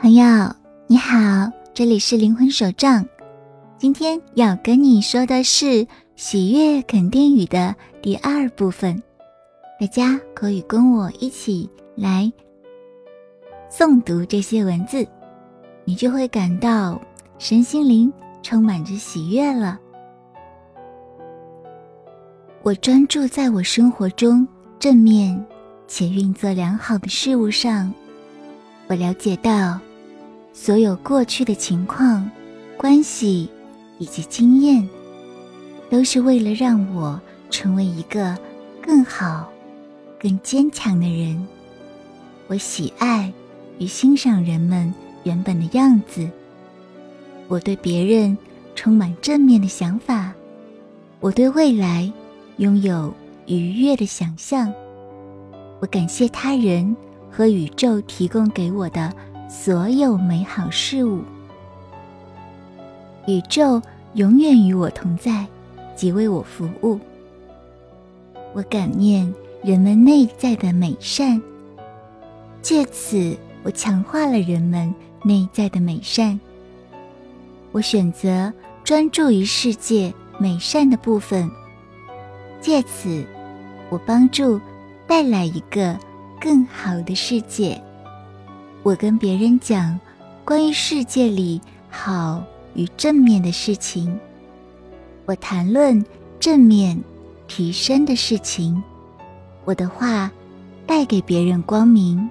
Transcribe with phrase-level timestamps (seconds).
[0.00, 0.24] 朋友
[0.86, 3.04] 你好，这里是灵魂手账。
[3.76, 5.86] 今天要跟你说的是
[6.16, 9.02] 喜悦肯定语的第二部分，
[9.78, 12.32] 大家可以跟我一起来
[13.70, 15.06] 诵读这些文字，
[15.84, 16.98] 你就会感到
[17.38, 18.10] 身心灵
[18.42, 19.78] 充满着喜悦了。
[22.62, 24.48] 我专注在我生活中
[24.78, 25.38] 正面
[25.86, 27.92] 且运作良好的事物上，
[28.88, 29.78] 我了解到。
[30.62, 32.30] 所有过去的情况、
[32.76, 33.48] 关系
[33.96, 34.86] 以及经验，
[35.88, 37.18] 都是为了让我
[37.48, 38.36] 成为一个
[38.78, 39.50] 更好、
[40.18, 41.42] 更坚强的人。
[42.46, 43.32] 我喜爱
[43.78, 44.92] 与欣赏人们
[45.22, 46.28] 原本的样子。
[47.48, 48.36] 我对别人
[48.74, 50.30] 充满正面的想法。
[51.20, 52.12] 我对未来
[52.58, 53.14] 拥有
[53.46, 54.70] 愉悦的想象。
[55.80, 56.94] 我感谢他人
[57.30, 59.10] 和宇宙提供给我的。
[59.50, 61.24] 所有美好事物，
[63.26, 63.82] 宇宙
[64.14, 65.44] 永远与我同在，
[65.96, 67.00] 即为我服务。
[68.52, 71.42] 我感念人们内在的美善，
[72.62, 76.38] 借此我强化了人们内在的美善。
[77.72, 78.52] 我选择
[78.84, 81.50] 专注于世界美善的部分，
[82.60, 83.24] 借此
[83.88, 84.60] 我帮助
[85.08, 85.98] 带来一个
[86.40, 87.82] 更好的世界。
[88.82, 90.00] 我跟别人讲
[90.42, 92.42] 关于世界里好
[92.74, 94.18] 与正面的事情，
[95.26, 96.02] 我谈论
[96.38, 96.98] 正面
[97.46, 98.82] 提升的事情，
[99.66, 100.30] 我的话
[100.86, 102.28] 带给别人光明。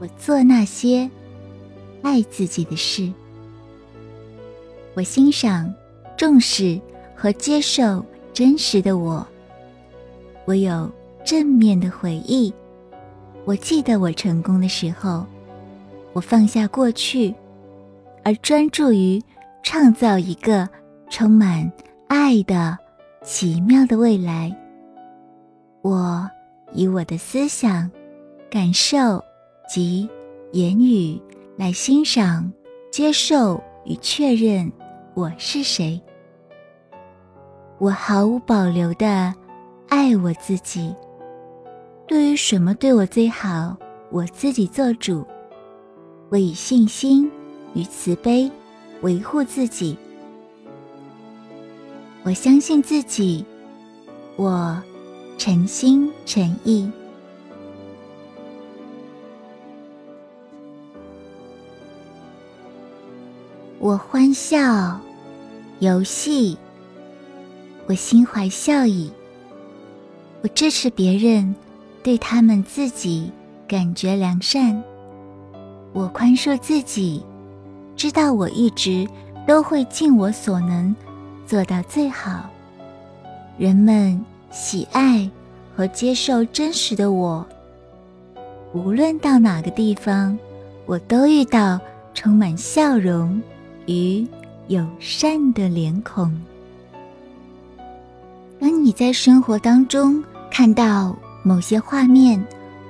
[0.00, 1.08] 我做那些
[2.02, 3.12] 爱自己的事，
[4.94, 5.72] 我欣赏、
[6.16, 6.80] 重视
[7.14, 9.24] 和接受真实的我。
[10.46, 10.90] 我有
[11.24, 12.52] 正面的回忆。
[13.48, 15.24] 我记得我成功的时候，
[16.12, 17.34] 我放下过去，
[18.22, 19.18] 而专注于
[19.62, 20.68] 创造一个
[21.08, 21.72] 充满
[22.08, 22.76] 爱的
[23.24, 24.54] 奇妙的未来。
[25.80, 26.28] 我
[26.74, 27.90] 以我的思想、
[28.50, 29.24] 感受
[29.66, 30.06] 及
[30.52, 31.18] 言语
[31.56, 32.52] 来欣赏、
[32.92, 34.70] 接受与确认
[35.14, 35.98] 我是谁。
[37.78, 39.32] 我毫无保留的
[39.88, 40.94] 爱我自己。
[42.08, 43.76] 对于什么对我最好，
[44.10, 45.26] 我自己做主。
[46.30, 47.30] 我以信心
[47.74, 48.50] 与慈悲
[49.02, 49.94] 维护自己。
[52.22, 53.44] 我相信自己，
[54.36, 54.82] 我
[55.36, 56.90] 诚心诚意。
[63.78, 64.98] 我欢笑，
[65.80, 66.56] 游戏。
[67.86, 69.12] 我心怀笑意。
[70.40, 71.54] 我支持别人。
[72.02, 73.30] 对他们自己
[73.66, 74.82] 感觉良善，
[75.92, 77.22] 我宽恕自己，
[77.96, 79.06] 知道我一直
[79.46, 80.94] 都会尽我所能
[81.46, 82.48] 做到最好。
[83.58, 84.18] 人们
[84.50, 85.28] 喜爱
[85.76, 87.44] 和接受真实的我，
[88.72, 90.38] 无论到哪个地方，
[90.86, 91.78] 我都遇到
[92.14, 93.42] 充满笑容
[93.86, 94.26] 与
[94.68, 96.32] 友善的脸孔。
[98.60, 101.14] 当你在生活当中看到。
[101.42, 102.42] 某些画面，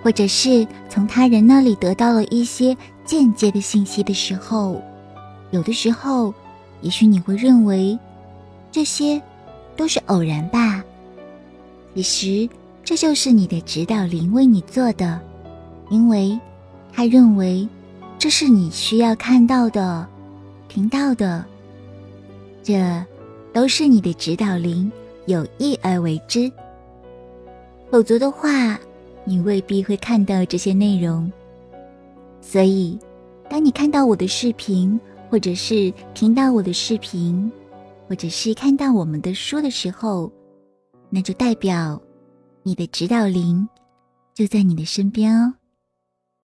[0.03, 4.83] 或者是从他人那里得到了一些间接的信息的时候，
[5.51, 6.33] 有的时候，
[6.81, 7.99] 也许你会认为
[8.71, 9.21] 这些
[9.77, 10.85] 都是偶然吧。
[11.95, 12.49] 其实
[12.85, 15.21] 这就是你的指导灵为你做的，
[15.91, 16.39] 因为
[16.93, 17.69] 他认为
[18.19, 20.07] 这是你需要看到的、
[20.69, 21.45] 听到的。
[22.63, 23.05] 这
[23.53, 24.91] 都是你的指导灵
[25.27, 26.53] 有意而为之。
[27.91, 28.79] 否则的话，
[29.25, 31.31] 你未必会看到这些内容。
[32.41, 32.99] 所以，
[33.49, 34.99] 当你看到我的视频，
[35.31, 37.51] 或者是听到我的视频，
[38.09, 40.31] 或者是看到我们的书的时候，
[41.11, 42.01] 那就代表
[42.63, 43.67] 你的指导灵
[44.35, 45.55] 就在你的身边哦。